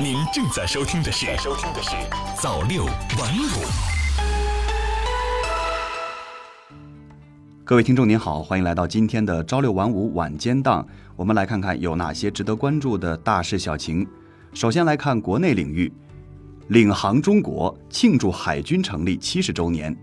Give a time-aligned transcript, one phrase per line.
[0.00, 1.90] 您正在收听的是《收听的是
[2.40, 3.64] 早六晚五》。
[7.62, 10.86] 各位听众您好，欢迎来到今天的朝六晚五晚间档。
[11.14, 14.06] 我们来看看有哪些值得关注的大事小情。
[14.54, 15.92] 首先来看国内领域，
[16.68, 19.94] 领航中国庆祝海军成立七十周年。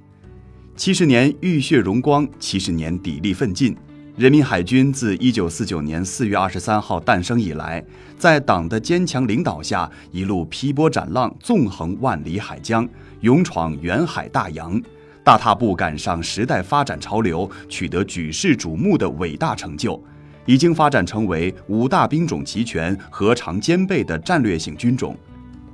[0.75, 3.75] 七十年浴血荣光，七十年砥砺奋进。
[4.19, 7.81] 人民海军自一九四九年四月二十三号诞生以来，
[8.17, 12.85] 在党的坚强领导下，一路劈波斩浪，纵横万里海疆，
[13.21, 14.77] 勇闯远海大洋，
[15.23, 19.97] 大踏步赶上时代发展潮流，取得举世瞩目的伟大成就，
[20.45, 25.15] 已经发展成为五大兵种齐全、核常兼备的战略性军种。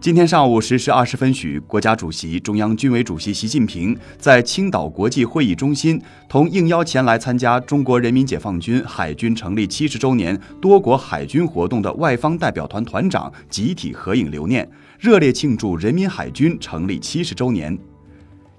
[0.05, 14.69] 今天上午十时二十分许，国家主席、中央军委主席习近平在青岛国际会议中心同应邀前来参加中国人民解放军海军成立七十周年多国海军活动的外方代表团团长集体合影留念，
[14.99, 17.75] 热烈庆祝人民海军成立七十周年。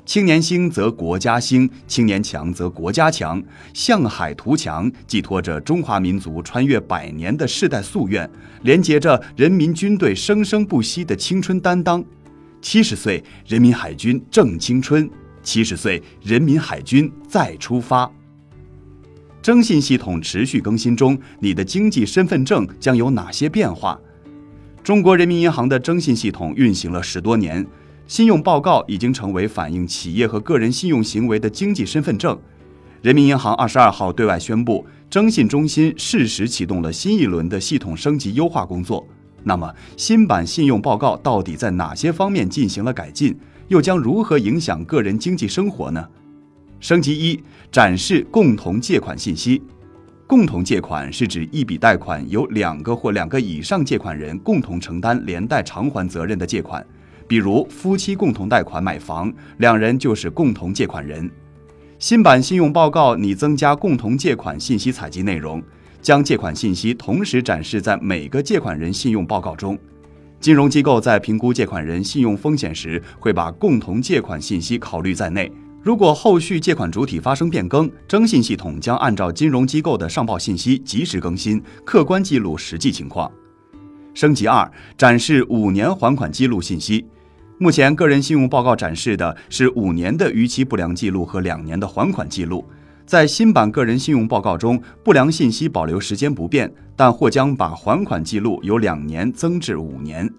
[0.07, 3.43] 青年兴则国家兴，青年强则国家强。
[3.75, 8.31] 向海图强，寄托着中华民族穿越百年的世代夙愿，
[8.63, 12.03] 连接着人民军队生生不息的青春担当。
[12.63, 15.05] 七十岁，人民海军正青春；
[15.43, 18.09] 七十岁，人民海军再出发。
[19.43, 23.99] 征信系统持续更新中，你的经济身份证将有哪些变化？
[24.85, 27.67] 中国人民银行的征信系统运行了十多年。
[28.07, 32.39] 信用报告已经成为反映企业和个人信用行为的经济身份证。
[33.03, 39.07] 人民银行二十二号对外宣布，征信中心适时启动了新一轮的系统升级优化工作。
[39.43, 43.37] 那么，新版信用报告到底在哪些方面进行了改进？
[43.69, 46.09] 又将如何影响个人经济生活呢？
[46.79, 47.41] 升级一，
[47.73, 49.61] 展示共同借款信息。
[50.29, 56.85] 共同借款是指一笔贷款由两个或两个以上借款人共同承担连带偿还责任的借款。
[57.29, 61.31] 比如夫妻共同贷款买房，两人就是共同借款人。
[61.99, 65.63] 新版信用报告拟增加共同借款信息采集内容，
[66.03, 69.79] 将借款信息同时展示在每个借款人信用报告中。
[70.39, 75.51] 金融机构在评估借款人信用风险时，会把共同借款信息考虑在内。
[75.83, 83.31] 如果后续借款主体发生变更，征信系统将按照金融机构的上报信息及时更新，客观记录实际情况。
[84.13, 87.07] 升级二，展示五年还款记录信息。
[87.59, 92.63] 目前，个人信用报告展示的是五年的逾期不良记录和两年的还款记录。
[93.07, 100.31] 在新版个人信用报告中，不良信息保留时间不变，但或将把还款记录由两年增至五年。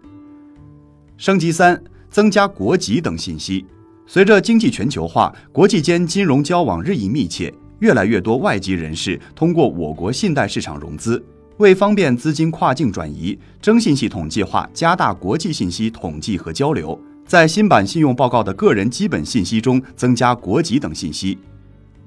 [1.17, 3.65] 升级三，增加国籍等信息。
[4.05, 11.23] 随着经济全球化，国际间金融交往日益密切，越来越多外籍人士通过我国信贷市场融资。
[11.57, 21.35] 为方便资金跨境转移，征信系统计划加大国际信息统计和交流，在新版信用报告的个人基本信息中增加国籍等信息。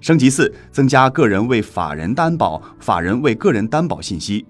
[0.00, 4.46] 升级四，增加个人为法人担保、法人为个人担保信息。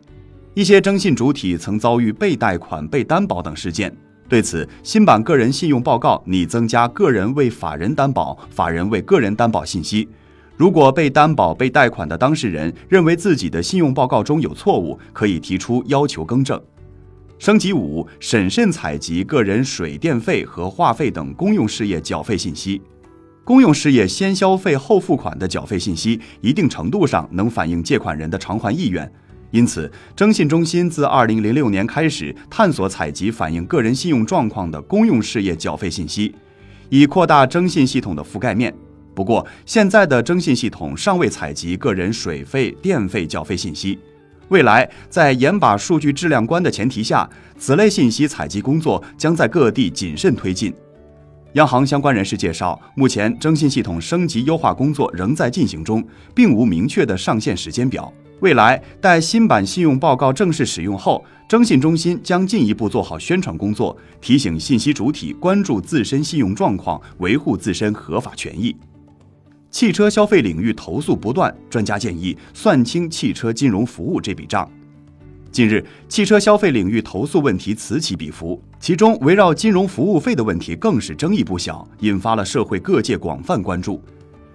[0.53, 3.91] 一些征信主体曾遭遇被贷款、被担保等事件，
[4.29, 10.07] 对此，新版个人信用报告拟增加个人为法人担保、法人为个人担保信息。
[10.61, 16.61] 如果被担保、被贷款的当事人认为自己的信用报告中有错误，可以提出要求更正。
[17.39, 22.79] 升级五，审慎采集个人水电费和话费等公用事业缴费信息。
[23.43, 29.11] 公用事业先消费后付款的缴费信息，一定程度上能反映借款人的偿还意愿。
[29.53, 36.35] 因此，征信中心自二零零六年开始探索采集反映个人信用状况的公用事业缴费信息，
[36.91, 38.75] 以扩大征信系统的覆盖面。
[39.15, 43.99] 不过，现在的征信系统尚未采集个人水费、电费缴费信息。
[44.49, 47.29] 未来，在严把数据质量关的前提下，
[47.59, 50.75] 此类信息采集工作将在各地谨慎推进。
[51.55, 56.05] 央行相关人士介绍，目前征信系统升级优化工作仍在进行中，
[56.35, 58.13] 并无明确的上线时间表。
[58.41, 68.75] 未来，待新版信用报告正式使用后，征信中心将进一步做好宣传工作，提醒信息主体关注自身信用状况，维护自身合法权益。
[69.71, 74.69] 汽车消费领域投诉不断，专家建议算清汽车金融服务这笔账。
[75.53, 84.03] 近日，汽车消费领域投诉问题此起彼伏，其中围绕金融服务费的问题更是争议不小，引发了社会各界广泛关注。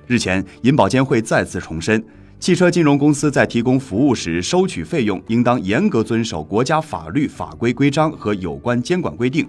[0.05, 2.03] 日前，银保监会再次重申，
[2.39, 9.47] 汽车金融公司在提供服务时收取费用，应当严格遵守国家法律法规规章和有关监管规定，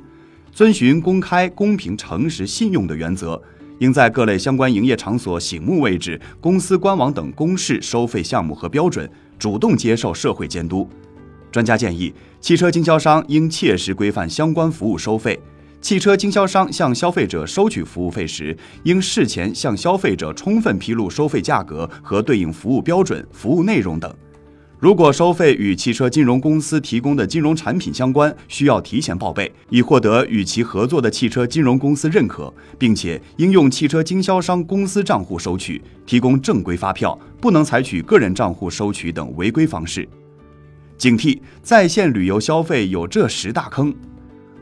[0.53, 3.41] 遵循公开、公平、诚实、信用的原则。
[3.79, 10.89] 应在各类相关营业场所醒目位置、公司官网等公示收费项目和标准，主动接受社会监督。
[11.53, 15.39] 专家建议，汽车经销商应切实规范相关服务收费。
[15.81, 24.13] 汽车经销商向消费者收取服务费时，应事前向消费者充分披露收费价格和对应服务标准、服务内容等。
[24.87, 40.09] 如果收费与汽车金融公司提供的金融产品相关，需要提前报备，以获得与其合作的汽车金融公司认可，并且应用汽车经销商公司账户收取，提供正规发票，不能采取个人账户收取等违规方式。
[40.97, 43.93] 警惕在线旅游消费有这十大坑。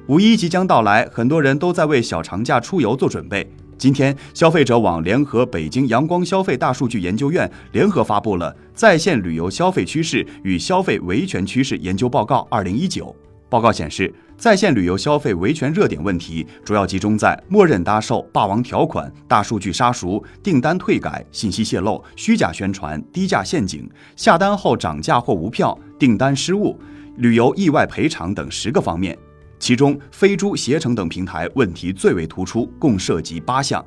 [0.07, 3.47] 五一即将到来，很多人都在为小长假出游做准备。
[3.77, 13.07] 今天，消费者网联合北京阳光消费大数据研究院联合发布了《在线旅游消费趋势与消费维权趋势研究报告（二零一九）》。
[13.49, 26.79] 报告显示，在线旅游消费维权热点问题主要集中在默认搭售、霸王条款、大数据杀熟、订单退改、信息泄露、虚假宣传、低价陷阱、下单后涨价或无票、订单失误、
[27.19, 29.17] 旅游意外赔偿等十个方面。
[29.65, 33.83] 其中，飞猪、携程等平台问题最为突出，共涉及八项。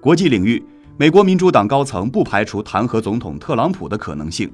[0.00, 0.64] 国际领域，
[0.96, 4.50] 美国民主党高层不排除弹劾总统特朗普的可能性。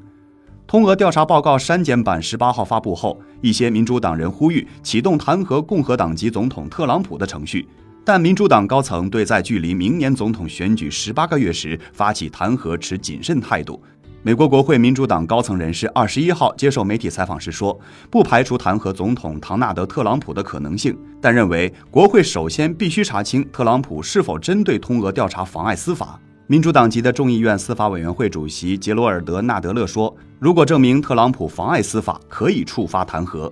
[0.66, 7.64] 通俄调查报告删减版十八号发布后，一些民主党人呼吁启动弹劾共和党籍总统特朗普的程序，
[8.04, 13.80] 但民主党高层对在距离明年总统选举十八个月时发起弹劾持谨慎态度。
[14.26, 17.78] 美国国会民主党高层人士二十一号接受媒体采访时说，
[18.10, 26.18] 不排除弹劾总统唐纳德·特朗普的可能性，但认为国会首先必须查清特朗普是否针对通俄调查妨碍司法。
[26.48, 33.48] 民主党籍的众议院司法委员会主席杰罗尔德·纳德勒说，如果证明特朗普妨碍司法，可以触发弹劾。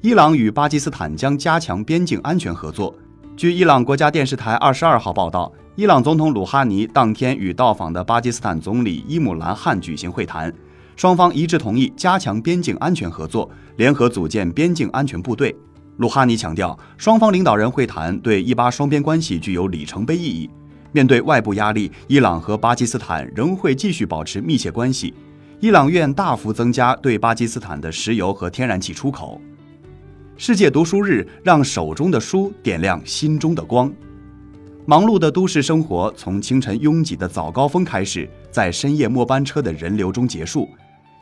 [0.00, 2.94] 伊朗与巴基斯坦将加强边境安全合作。
[3.36, 5.52] 据伊朗国家电视台二十二号报道。
[5.78, 10.52] 伊朗总统鲁哈尼当天与到访的巴基斯坦总理伊姆兰汗举行会谈，
[10.96, 15.54] 双方一致同意加强边境安全合作，联合组建边境安全部队。
[15.98, 20.50] 鲁哈尼强调，双方领导人会谈对伊巴双边关系具有里程碑意义。
[20.90, 25.14] 面对外部压力，伊朗和巴基斯坦仍会继续保持密切关系。
[25.60, 29.40] 伊朗愿大幅增加对巴基斯坦的石油和天然气出口。
[30.36, 33.92] 世界读书日，让手中的书点亮心中的光。
[34.88, 40.66] 忙碌的都市生活从清晨拥挤的早高峰开始，在深夜末班车的人流中结束。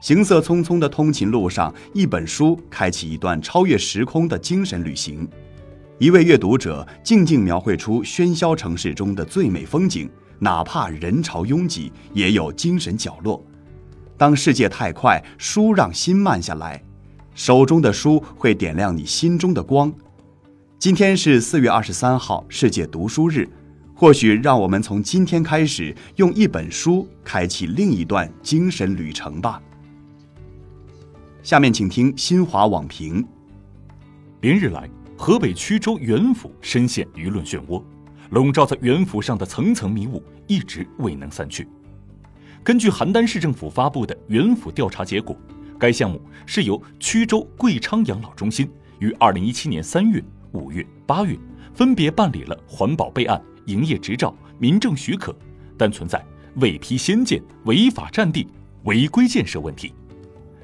[0.00, 5.28] 行色匆匆的通勤路上，一本书开启一段超越时空的精神旅行。
[5.98, 10.08] 一位阅读者静静描绘出喧嚣城市中的最美风景，
[10.38, 13.44] 哪怕人潮拥挤，也有精神角落。
[14.16, 16.80] 当世界太快，书让心慢下来，
[17.34, 19.92] 手中的书会点亮你心中的光。
[20.78, 23.48] 今天是四月二十三号，世界读书日。
[23.98, 29.60] 或许让我们从今天开始，用一本书开启另一段精神旅程吧。
[31.42, 33.26] 下面请听新华网评：
[34.42, 37.82] 连日来，河北曲周原府深陷舆论漩涡，
[38.28, 41.66] 笼罩在原府上的层层迷雾一直未能散去。
[42.62, 45.34] 根据邯郸市政府发布的原府调查结果，
[45.78, 50.22] 该项目是由曲周贵昌养老中心于二零一七年三月。
[50.52, 51.34] 五月、八月
[51.74, 55.36] 分别办理了环保备案、营业执照、民政许可，
[55.76, 56.24] 但存在
[56.56, 58.48] 未批先建、违法占地、
[58.84, 59.92] 违规建设问题。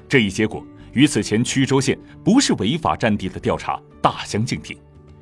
[0.09, 4.77] 这一结果与此前曲周县不是违法占地的调查大相径庭。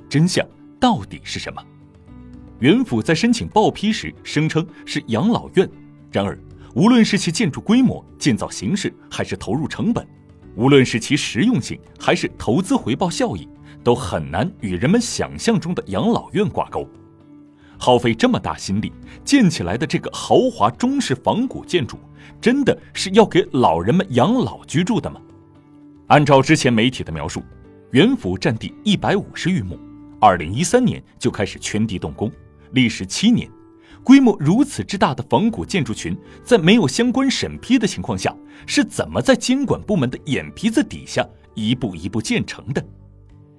[0.09, 0.45] 真相
[0.79, 1.63] 到底是什么？
[2.59, 5.69] 原府在申请报批时声称是养老院，
[6.11, 6.37] 然而
[6.75, 10.07] 无论是其建筑规模、建造形式，还是投入成本，
[10.55, 13.47] 无论是其实用性，还是投资回报效益。
[13.83, 16.87] 都很难与人们想象中的养老院挂钩。
[17.81, 18.93] 耗费这么大心力
[19.25, 21.97] 建起来的这个豪华中式仿古建筑，
[22.39, 25.19] 真的是要给老人们养老居住的吗？
[26.05, 27.41] 按照之前媒体的描述，
[27.89, 29.79] 原府占地一百五十余亩，
[30.19, 32.31] 二零一三年就开始圈地动工，
[32.73, 33.49] 历时七年。
[34.03, 38.35] 规模如此之大的仿古建筑群，在没有相关审批的情况下，
[38.67, 42.85] 是怎么在监管部门的眼皮子底下一步一步建成的？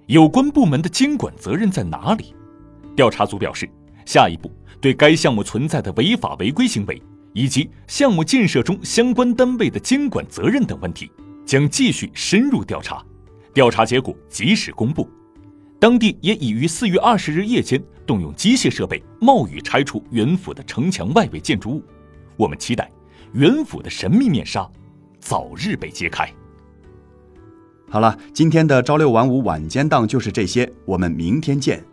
[0.06, 2.36] 有关部门的监管责任在哪里？
[2.94, 3.68] 调查组表示，
[4.04, 7.00] 下一步对该项目存在的违法违规行为
[7.32, 11.10] 以及项目建设中相关单位的监管责任等问题，
[11.46, 13.04] 将继续深入调查。
[13.54, 15.08] 调查结果及时公布。
[15.78, 21.82] 当地也已于四月二十日夜间动用机械设备，冒雨拆除原府的城墙外围建筑物。
[22.36, 22.90] 我们期待
[23.32, 24.68] 原府的神秘面纱
[25.18, 26.32] 早日被揭开。
[27.90, 31.84] 好了，今天的朝六晚五晚间档就是这些，我们明天见。